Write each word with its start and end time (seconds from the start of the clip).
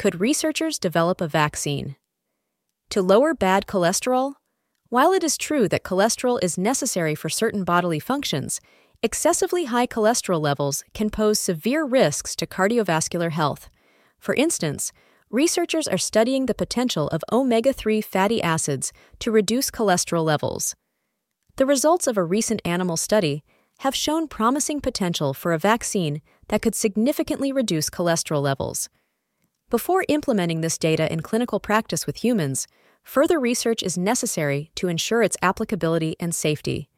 Could 0.00 0.18
researchers 0.18 0.78
develop 0.78 1.20
a 1.20 1.28
vaccine? 1.28 1.96
To 2.88 3.02
lower 3.02 3.34
bad 3.34 3.66
cholesterol? 3.66 4.32
While 4.88 5.12
it 5.12 5.22
is 5.22 5.36
true 5.36 5.68
that 5.68 5.82
cholesterol 5.82 6.42
is 6.42 6.56
necessary 6.56 7.14
for 7.14 7.28
certain 7.28 7.64
bodily 7.64 8.00
functions, 8.00 8.62
excessively 9.02 9.66
high 9.66 9.86
cholesterol 9.86 10.40
levels 10.40 10.84
can 10.94 11.10
pose 11.10 11.38
severe 11.38 11.84
risks 11.84 12.34
to 12.36 12.46
cardiovascular 12.46 13.32
health. 13.32 13.68
For 14.18 14.34
instance, 14.36 14.90
researchers 15.28 15.86
are 15.86 15.98
studying 15.98 16.46
the 16.46 16.54
potential 16.54 17.08
of 17.08 17.22
omega 17.30 17.74
3 17.74 18.00
fatty 18.00 18.40
acids 18.40 18.94
to 19.18 19.30
reduce 19.30 19.70
cholesterol 19.70 20.24
levels. 20.24 20.74
The 21.56 21.66
results 21.66 22.06
of 22.06 22.16
a 22.16 22.24
recent 22.24 22.62
animal 22.64 22.96
study 22.96 23.44
have 23.80 23.94
shown 23.94 24.28
promising 24.28 24.80
potential 24.80 25.34
for 25.34 25.52
a 25.52 25.58
vaccine 25.58 26.22
that 26.48 26.62
could 26.62 26.74
significantly 26.74 27.52
reduce 27.52 27.90
cholesterol 27.90 28.40
levels. 28.40 28.88
Before 29.70 30.04
implementing 30.08 30.62
this 30.62 30.76
data 30.76 31.10
in 31.12 31.20
clinical 31.20 31.60
practice 31.60 32.04
with 32.04 32.24
humans, 32.24 32.66
further 33.04 33.38
research 33.38 33.84
is 33.84 33.96
necessary 33.96 34.72
to 34.74 34.88
ensure 34.88 35.22
its 35.22 35.36
applicability 35.42 36.16
and 36.18 36.34
safety. 36.34 36.88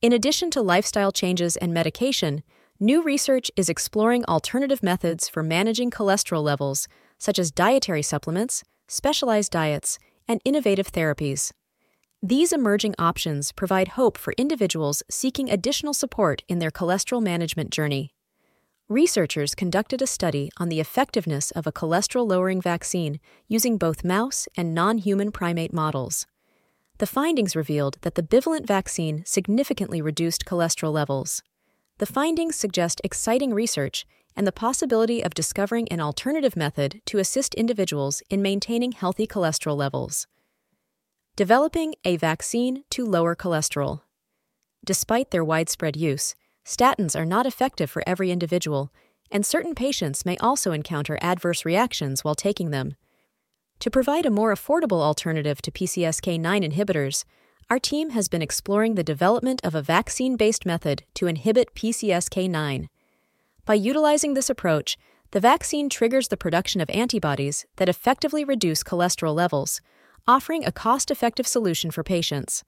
In 0.00 0.10
addition 0.14 0.50
to 0.52 0.62
lifestyle 0.62 1.12
changes 1.12 1.58
and 1.58 1.74
medication, 1.74 2.42
new 2.80 3.02
research 3.02 3.50
is 3.54 3.68
exploring 3.68 4.24
alternative 4.24 4.82
methods 4.82 5.28
for 5.28 5.42
managing 5.42 5.90
cholesterol 5.90 6.42
levels 6.42 6.88
such 7.18 7.38
as 7.38 7.50
dietary 7.50 8.02
supplements, 8.02 8.64
specialized 8.88 9.52
diets, 9.52 9.98
and 10.26 10.40
innovative 10.42 10.90
therapies. 10.90 11.52
These 12.22 12.50
emerging 12.50 12.94
options 12.98 13.52
provide 13.52 13.88
hope 13.88 14.16
for 14.16 14.32
individuals 14.38 15.02
seeking 15.10 15.50
additional 15.50 15.92
support 15.92 16.44
in 16.48 16.60
their 16.60 16.70
cholesterol 16.70 17.22
management 17.22 17.68
journey. 17.68 18.14
Researchers 18.90 19.54
conducted 19.54 20.02
a 20.02 20.06
study 20.06 20.50
on 20.56 20.68
the 20.68 20.80
effectiveness 20.80 21.52
of 21.52 21.64
a 21.64 21.70
cholesterol 21.70 22.28
lowering 22.28 22.60
vaccine 22.60 23.20
using 23.46 23.78
both 23.78 24.02
mouse 24.02 24.48
and 24.56 24.74
non 24.74 24.98
human 24.98 25.30
primate 25.30 25.72
models. 25.72 26.26
The 26.98 27.06
findings 27.06 27.54
revealed 27.54 27.98
that 28.00 28.16
the 28.16 28.22
bivalent 28.24 28.66
vaccine 28.66 29.22
significantly 29.24 30.02
reduced 30.02 30.44
cholesterol 30.44 30.92
levels. 30.92 31.40
The 31.98 32.06
findings 32.06 32.56
suggest 32.56 33.00
exciting 33.04 33.54
research 33.54 34.06
and 34.34 34.44
the 34.44 34.50
possibility 34.50 35.22
of 35.22 35.34
discovering 35.34 35.86
an 35.86 36.00
alternative 36.00 36.56
method 36.56 37.00
to 37.06 37.18
assist 37.18 37.54
individuals 37.54 38.24
in 38.28 38.42
maintaining 38.42 38.90
healthy 38.90 39.28
cholesterol 39.28 39.76
levels. 39.76 40.26
Developing 41.36 41.94
a 42.04 42.16
vaccine 42.16 42.82
to 42.90 43.04
lower 43.04 43.36
cholesterol. 43.36 44.00
Despite 44.84 45.30
their 45.30 45.44
widespread 45.44 45.96
use, 45.96 46.34
statins 46.70 47.18
are 47.18 47.26
not 47.26 47.46
effective 47.46 47.90
for 47.90 48.04
every 48.06 48.30
individual, 48.30 48.92
and 49.30 49.44
certain 49.44 49.74
patients 49.74 50.24
may 50.24 50.36
also 50.36 50.70
encounter 50.70 51.18
adverse 51.20 51.64
reactions 51.64 52.22
while 52.22 52.36
taking 52.36 52.70
them. 52.70 52.94
To 53.80 53.90
provide 53.90 54.24
a 54.24 54.30
more 54.30 54.54
affordable 54.54 55.00
alternative 55.02 55.60
to 55.62 55.72
PCSK9 55.72 56.72
inhibitors, 56.72 57.24
our 57.68 57.80
team 57.80 58.10
has 58.10 58.28
been 58.28 58.42
exploring 58.42 58.94
the 58.94 59.02
development 59.02 59.60
of 59.64 59.74
a 59.74 59.82
vaccine 59.82 60.36
based 60.36 60.64
method 60.64 61.02
to 61.14 61.26
inhibit 61.26 61.74
PCSK9. 61.74 62.86
By 63.64 63.74
utilizing 63.74 64.34
this 64.34 64.50
approach, 64.50 64.96
the 65.32 65.40
vaccine 65.40 65.88
triggers 65.88 66.28
the 66.28 66.36
production 66.36 66.80
of 66.80 66.90
antibodies 66.90 67.66
that 67.76 67.88
effectively 67.88 68.44
reduce 68.44 68.84
cholesterol 68.84 69.34
levels, 69.34 69.80
offering 70.26 70.64
a 70.64 70.72
cost 70.72 71.10
effective 71.10 71.46
solution 71.46 71.90
for 71.90 72.04
patients. 72.04 72.64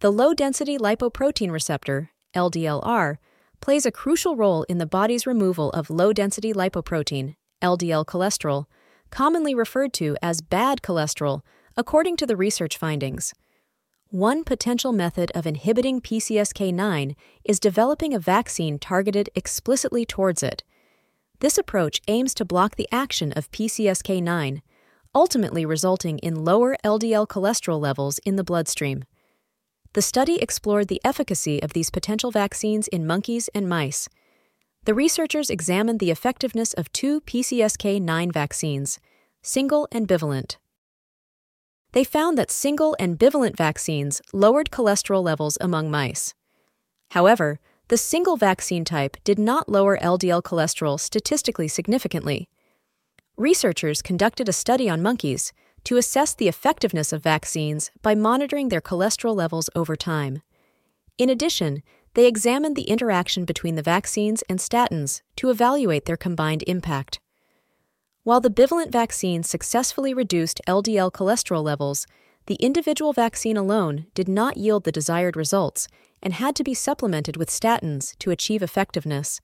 The 0.00 0.12
low 0.12 0.32
density 0.32 0.78
lipoprotein 0.78 1.50
receptor, 1.50 2.10
LDLR, 2.34 3.16
plays 3.60 3.84
a 3.84 3.92
crucial 3.92 4.36
role 4.36 4.62
in 4.64 4.78
the 4.78 4.86
body's 4.86 5.26
removal 5.26 5.70
of 5.70 5.90
low 5.90 6.12
density 6.12 6.52
lipoprotein, 6.52 7.34
LDL 7.62 8.04
cholesterol, 8.04 8.64
commonly 9.10 9.54
referred 9.54 9.92
to 9.94 10.16
as 10.22 10.40
bad 10.40 10.82
cholesterol, 10.82 11.42
according 11.76 12.16
to 12.16 12.26
the 12.26 12.36
research 12.36 12.76
findings. 12.76 13.34
One 14.08 14.42
potential 14.42 14.92
method 14.92 15.30
of 15.34 15.46
inhibiting 15.46 16.00
PCSK9 16.00 17.14
is 17.44 17.60
developing 17.60 18.12
a 18.12 18.18
vaccine 18.18 18.78
targeted 18.78 19.30
explicitly 19.36 20.04
towards 20.04 20.42
it. 20.42 20.64
This 21.38 21.56
approach 21.56 22.00
aims 22.08 22.34
to 22.34 22.44
block 22.44 22.76
the 22.76 22.88
action 22.90 23.32
of 23.32 23.50
PCSK9, 23.52 24.62
ultimately 25.14 25.64
resulting 25.64 26.18
in 26.18 26.44
lower 26.44 26.76
LDL 26.84 27.28
cholesterol 27.28 27.80
levels 27.80 28.18
in 28.26 28.36
the 28.36 28.44
bloodstream. 28.44 29.04
The 29.92 30.02
study 30.02 30.40
explored 30.40 30.88
the 30.88 31.00
efficacy 31.04 31.62
of 31.62 31.72
these 31.72 31.90
potential 31.90 32.30
vaccines 32.30 32.88
in 32.88 33.06
monkeys 33.06 33.48
and 33.54 33.68
mice. 33.68 34.08
The 34.84 34.94
researchers 34.94 35.50
examined 35.50 36.00
the 36.00 36.10
effectiveness 36.10 36.72
of 36.72 36.92
two 36.92 37.20
PCSK9 37.22 38.32
vaccines, 38.32 38.98
single 39.42 39.88
and 39.92 40.06
bivalent 40.06 40.56
they 41.92 42.04
found 42.04 42.38
that 42.38 42.50
single 42.50 42.96
and 43.00 43.18
bivalent 43.18 43.56
vaccines 43.56 44.22
lowered 44.32 44.70
cholesterol 44.70 45.22
levels 45.22 45.58
among 45.60 45.90
mice. 45.90 46.34
However, 47.10 47.58
the 47.88 47.96
single 47.96 48.36
vaccine 48.36 48.84
type 48.84 49.16
did 49.24 49.38
not 49.38 49.68
lower 49.68 49.98
LDL 49.98 50.42
cholesterol 50.42 51.00
statistically 51.00 51.66
significantly. 51.66 52.48
Researchers 53.36 54.02
conducted 54.02 54.48
a 54.48 54.52
study 54.52 54.88
on 54.88 55.02
monkeys 55.02 55.52
to 55.84 55.96
assess 55.96 56.34
the 56.34 56.48
effectiveness 56.48 57.12
of 57.12 57.22
vaccines 57.22 57.90
by 58.02 58.14
monitoring 58.14 58.68
their 58.68 58.80
cholesterol 58.80 59.34
levels 59.34 59.70
over 59.74 59.96
time. 59.96 60.42
In 61.18 61.28
addition, 61.28 61.82
they 62.14 62.26
examined 62.26 62.76
the 62.76 62.90
interaction 62.90 63.44
between 63.44 63.76
the 63.76 63.82
vaccines 63.82 64.42
and 64.48 64.58
statins 64.58 65.22
to 65.36 65.50
evaluate 65.50 66.06
their 66.06 66.16
combined 66.16 66.64
impact. 66.66 67.20
While 68.22 68.40
the 68.40 68.50
bivalent 68.50 68.90
vaccine 68.90 69.42
successfully 69.42 70.12
reduced 70.12 70.60
LDL 70.66 71.12
cholesterol 71.12 71.62
levels, 71.62 72.06
the 72.46 72.56
individual 72.56 73.12
vaccine 73.12 73.56
alone 73.56 74.06
did 74.14 74.28
not 74.28 74.56
yield 74.56 74.84
the 74.84 74.92
desired 74.92 75.36
results 75.36 75.88
and 76.22 76.34
had 76.34 76.56
to 76.56 76.64
be 76.64 76.74
supplemented 76.74 77.36
with 77.36 77.48
statins 77.48 78.16
to 78.18 78.30
achieve 78.30 78.62
effectiveness. 78.62 79.40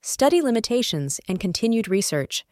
Study 0.00 0.40
limitations 0.40 1.20
and 1.28 1.40
continued 1.40 1.88
research. 1.88 2.44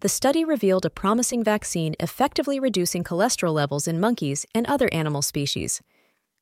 The 0.00 0.08
study 0.08 0.44
revealed 0.44 0.86
a 0.86 0.90
promising 0.90 1.44
vaccine 1.44 1.94
effectively 2.00 2.58
reducing 2.58 3.04
cholesterol 3.04 3.52
levels 3.52 3.86
in 3.86 4.00
monkeys 4.00 4.46
and 4.54 4.66
other 4.66 4.88
animal 4.92 5.20
species. 5.20 5.82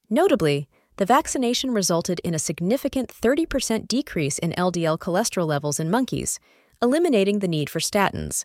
Notably, 0.09 0.69
the 0.97 1.07
vaccination 1.07 1.73
resulted 1.73 2.21
in 2.21 2.35
a 2.35 2.39
significant 2.39 3.09
30% 3.09 3.89
decrease 3.89 4.39
in 4.39 4.53
LDL 4.53 4.99
cholesterol 4.99 5.47
levels 5.47 5.81
in 5.81 5.91
monkeys 5.91 6.39
eliminating 6.81 7.41
the 7.41 7.49
need 7.49 7.69
for 7.69 7.81
statins. 7.81 8.45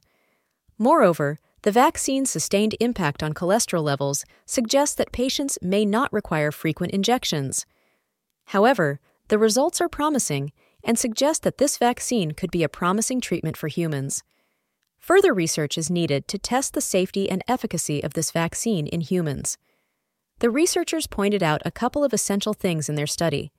Moreover, 0.79 1.39
the 1.61 1.71
vaccine's 1.71 2.31
sustained 2.31 2.75
impact 2.79 3.21
on 3.21 3.33
cholesterol 3.33 3.83
levels 3.83 4.25
suggests 4.45 4.95
that 4.95 5.11
patients 5.11 5.59
may 5.61 5.85
not 5.85 6.11
require 6.11 6.51
frequent 6.51 6.91
injections. 6.91 7.65
However, 8.45 8.99
the 9.27 9.37
results 9.37 9.79
are 9.79 9.87
promising 9.87 10.51
and 10.83 10.97
suggest 10.97 11.43
that 11.43 11.59
this 11.59 11.77
vaccine 11.77 12.31
could 12.31 12.51
be 12.51 12.63
a 12.63 12.69
promising 12.69 13.21
treatment 13.21 13.55
for 13.55 13.67
humans. 13.67 14.23
Further 15.03 15.33
research 15.33 15.77
is 15.77 15.91
needed 15.91 16.29
to 16.29 16.37
test 16.37 16.73
the 16.73 16.79
safety 16.79 17.29
and 17.29 17.43
efficacy 17.45 18.01
of 18.01 18.13
this 18.13 18.31
vaccine 18.31 18.87
in 18.87 19.01
humans. 19.01 19.57
The 20.39 20.49
researchers 20.49 21.07
pointed 21.07 21.43
out 21.43 21.61
a 21.65 21.71
couple 21.71 22.05
of 22.05 22.13
essential 22.13 22.53
things 22.53 22.87
in 22.87 22.95
their 22.95 23.05
study. 23.05 23.51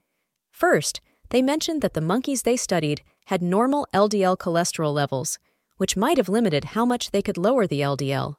First, 0.51 1.03
they 1.29 1.43
mentioned 1.43 1.83
that 1.83 1.93
the 1.93 2.01
monkeys 2.01 2.45
they 2.45 2.57
studied 2.57 3.03
had 3.27 3.43
normal 3.43 3.87
LDL 3.93 4.39
cholesterol 4.39 4.95
levels, 4.95 5.39
which 5.77 5.99
might 5.99 6.17
have 6.17 6.31
limited 6.31 6.65
how 6.73 6.87
much 6.87 7.11
they 7.11 7.21
could 7.21 7.37
lower 7.37 7.67
the 7.67 7.83
LDL. 7.83 8.37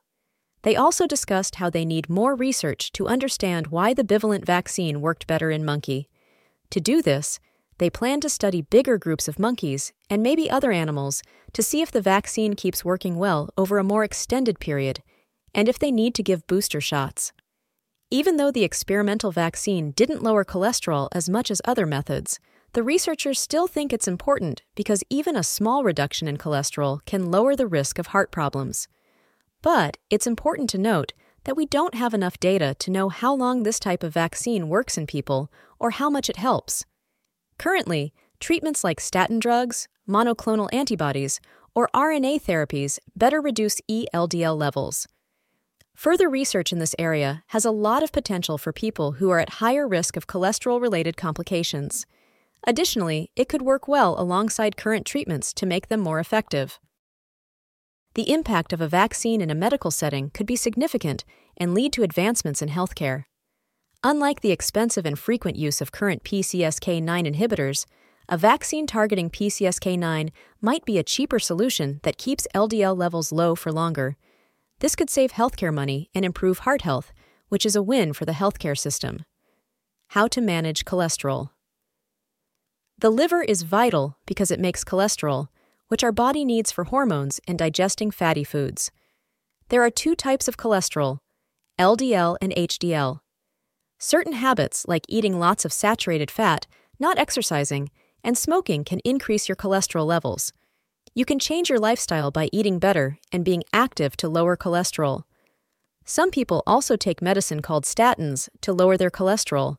They 0.64 0.76
also 0.76 1.06
discussed 1.06 1.58
how 1.58 1.70
they 1.70 1.86
need 1.86 2.10
more 2.10 2.34
research 2.34 2.92
to 2.94 3.08
understand 3.08 3.68
why 3.68 3.94
the 3.94 4.04
bivalent 4.04 4.46
vaccine 4.46 5.00
worked 5.00 5.28
better 5.28 5.52
in 5.52 5.64
monkey. 5.64 6.10
To 6.72 6.80
do 6.80 7.04
this, 7.04 7.40
they 7.78 7.90
plan 7.90 8.22
to 8.22 8.30
study 8.30 8.62
bigger 8.62 8.98
groups 8.98 9.28
of 9.28 9.40
monkeys 9.40 9.92
and 10.10 10.24
maybe 10.24 10.50
other 10.50 10.72
animals 10.72 11.22
to 11.54 11.64
see 11.64 11.82
if 11.82 11.92
the 11.92 12.02
vaccine 12.02 12.56
keeps 12.56 12.86
working 12.86 13.18
well 13.18 13.50
over 13.58 13.78
a 13.78 13.84
more 13.84 14.04
extended 14.04 14.60
period 14.60 15.02
and 15.54 15.70
if 15.70 15.80
they 15.80 15.92
need 15.92 16.14
to 16.16 16.24
give 16.24 16.48
booster 16.48 16.82
shots. 16.82 17.32
Even 18.12 18.38
though 18.38 18.52
the 18.52 18.64
experimental 18.64 19.32
vaccine 19.32 19.92
didn't 19.92 20.24
lower 20.24 20.46
cholesterol 20.46 21.10
as 21.12 21.30
much 21.30 21.50
as 21.50 21.62
other 21.66 21.86
methods, 21.86 22.40
the 22.74 22.84
researchers 22.84 23.40
still 23.40 23.68
think 23.68 23.92
it's 23.92 24.08
important 24.08 24.62
because 24.76 25.04
even 25.10 25.36
a 25.36 25.44
small 25.44 25.84
reduction 25.84 26.28
in 26.28 26.38
cholesterol 26.38 27.04
can 27.06 27.32
lower 27.32 27.56
the 27.56 27.68
risk 27.68 27.98
of 27.98 28.08
heart 28.08 28.32
problems. 28.32 28.88
But 29.62 29.98
it's 30.10 30.28
important 30.28 30.70
to 30.72 30.78
note 30.78 31.14
that 31.46 31.56
we 31.56 31.66
don't 31.66 31.96
have 31.96 32.14
enough 32.14 32.40
data 32.40 32.76
to 32.80 32.92
know 32.92 33.10
how 33.10 33.34
long 33.34 33.64
this 33.64 33.80
type 33.80 34.04
of 34.04 34.14
vaccine 34.14 34.68
works 34.68 34.98
in 34.98 35.08
people 35.08 35.52
or 35.80 35.92
how 35.92 36.10
much 36.10 36.30
it 36.30 36.38
helps. 36.38 36.86
Currently, 37.58 38.14
treatments 38.40 38.84
like 38.84 39.00
statin 39.00 39.40
drugs, 39.40 39.88
monoclonal 40.08 40.70
antibodies, 40.74 41.40
or 41.74 41.90
RNA 41.94 42.42
therapies 42.44 43.00
better 43.16 43.42
reduce 43.42 43.82
ELDL 43.90 44.58
levels. 44.58 45.08
Further 45.96 46.30
research 46.30 46.74
in 46.74 46.80
this 46.80 46.96
area 47.00 47.44
has 47.48 47.64
a 47.64 47.72
lot 47.72 48.04
of 48.04 48.12
potential 48.12 48.58
for 48.58 48.74
people 48.74 49.14
who 49.14 49.30
are 49.30 49.40
at 49.40 49.62
higher 49.62 49.88
risk 49.88 50.18
of 50.18 50.28
cholesterol 50.28 50.82
related 50.82 51.16
complications. 51.16 52.06
Additionally, 52.68 53.32
it 53.36 53.48
could 53.48 53.62
work 53.62 53.88
well 53.88 54.20
alongside 54.20 54.76
current 54.76 55.06
treatments 55.06 55.54
to 55.54 55.66
make 55.66 55.88
them 55.88 56.02
more 56.02 56.20
effective. 56.20 56.80
The 58.16 58.32
impact 58.32 58.74
of 58.74 58.82
a 58.82 58.88
vaccine 58.88 59.42
in 59.42 59.50
a 59.50 59.56
medical 59.56 59.92
setting 59.92 60.32
could 60.32 60.46
be 60.46 60.56
significant 60.56 61.24
and 61.58 61.74
lead 61.74 61.94
to 61.94 62.04
advancements 62.04 62.62
in 62.62 62.70
healthcare. 62.70 63.26
Unlike 64.04 64.42
the 64.42 64.52
expensive 64.52 65.06
and 65.06 65.18
frequent 65.18 65.58
use 65.58 65.82
of 65.82 65.92
current 65.92 66.24
PCSK9 66.24 67.36
inhibitors, 67.36 67.86
a 68.28 68.38
vaccine 68.38 68.88
targeting 68.88 69.30
PCSK9 69.30 70.32
might 70.62 70.86
be 70.86 70.98
a 70.98 71.04
cheaper 71.04 71.40
solution 71.40 72.00
that 72.04 72.18
keeps 72.18 72.48
LDL 72.56 72.98
levels 72.98 73.32
low 73.32 73.56
for 73.56 73.72
longer. 73.72 74.16
This 74.80 74.96
could 74.96 75.10
save 75.10 75.34
healthcare 75.34 75.74
money 75.74 76.10
and 76.14 76.26
improve 76.26 76.60
heart 76.60 76.82
health, 76.82 77.14
which 77.50 77.66
is 77.66 77.76
a 77.76 77.84
win 77.84 78.14
for 78.14 78.26
the 78.26 78.34
healthcare 78.34 78.78
system. 78.78 79.24
How 80.10 80.28
to 80.30 80.42
manage 80.42 80.86
cholesterol. 80.86 81.50
The 82.98 83.10
liver 83.10 83.44
is 83.44 83.64
vital 83.64 84.18
because 84.26 84.52
it 84.52 84.60
makes 84.60 84.84
cholesterol, 84.84 85.50
which 85.88 86.04
our 86.04 86.12
body 86.12 86.46
needs 86.46 86.72
for 86.72 86.86
hormones 86.86 87.40
and 87.48 87.60
digesting 87.60 88.10
fatty 88.10 88.44
foods. 88.44 88.92
There 89.70 89.84
are 89.84 89.90
two 89.90 90.16
types 90.16 90.48
of 90.48 90.58
cholesterol 90.58 91.20
LDL 91.80 92.38
and 92.42 92.54
HDL. 92.56 93.20
Certain 93.98 94.34
habits, 94.34 94.86
like 94.88 95.06
eating 95.08 95.40
lots 95.40 95.66
of 95.66 95.74
saturated 95.74 96.30
fat, 96.30 96.68
not 97.00 97.18
exercising, 97.18 97.90
and 98.24 98.38
smoking, 98.38 98.84
can 98.84 99.00
increase 99.00 99.48
your 99.48 99.56
cholesterol 99.56 100.06
levels. 100.06 100.52
You 101.14 101.26
can 101.26 101.40
change 101.40 101.70
your 101.70 101.80
lifestyle 101.80 102.30
by 102.30 102.50
eating 102.52 102.78
better 102.78 103.18
and 103.32 103.46
being 103.46 103.64
active 103.72 104.18
to 104.18 104.28
lower 104.28 104.58
cholesterol. 104.58 105.24
Some 106.04 106.30
people 106.30 106.62
also 106.68 106.96
take 106.96 107.22
medicine 107.22 107.62
called 107.62 107.86
statins 107.86 108.50
to 108.62 108.74
lower 108.74 108.98
their 108.98 109.10
cholesterol. 109.10 109.78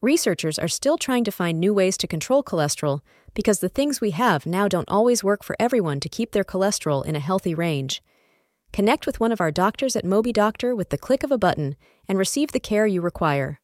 Researchers 0.00 0.58
are 0.58 0.68
still 0.68 0.98
trying 0.98 1.24
to 1.24 1.32
find 1.32 1.58
new 1.58 1.74
ways 1.74 1.96
to 1.96 2.06
control 2.06 2.44
cholesterol 2.44 3.00
because 3.34 3.60
the 3.60 3.68
things 3.68 4.00
we 4.00 4.10
have 4.10 4.46
now 4.46 4.68
don't 4.68 4.88
always 4.88 5.24
work 5.24 5.42
for 5.42 5.56
everyone 5.58 6.00
to 6.00 6.08
keep 6.08 6.32
their 6.32 6.44
cholesterol 6.44 7.04
in 7.04 7.16
a 7.16 7.20
healthy 7.20 7.54
range. 7.54 8.02
Connect 8.72 9.06
with 9.06 9.20
one 9.20 9.32
of 9.32 9.40
our 9.40 9.50
doctors 9.50 9.96
at 9.96 10.04
MobiDoctor 10.04 10.76
with 10.76 10.90
the 10.90 10.98
click 10.98 11.22
of 11.22 11.30
a 11.30 11.38
button 11.38 11.76
and 12.06 12.18
receive 12.18 12.52
the 12.52 12.60
care 12.60 12.86
you 12.86 13.00
require. 13.00 13.60